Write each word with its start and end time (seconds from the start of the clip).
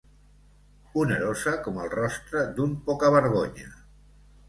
Onerosa 1.01 1.53
com 1.69 1.79
el 1.83 1.93
rostre 1.99 2.45
d'un 2.59 2.77
poca-vergonya. 2.91 3.73